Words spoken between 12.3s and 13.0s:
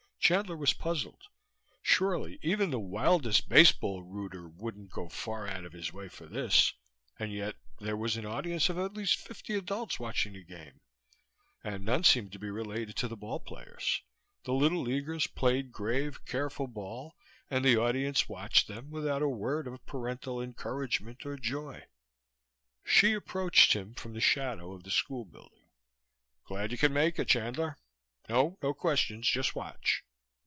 to be related